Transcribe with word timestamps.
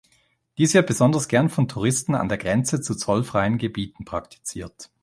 Dies 0.57 0.73
wird 0.73 0.87
besonders 0.87 1.27
gern 1.27 1.47
von 1.47 1.67
Touristen 1.67 2.15
an 2.15 2.27
der 2.27 2.39
Grenze 2.39 2.81
zu 2.81 2.95
zollfreien 2.95 3.59
Gebieten 3.59 4.03
praktiziert. 4.03 4.89